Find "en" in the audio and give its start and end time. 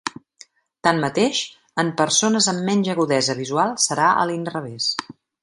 1.83-1.91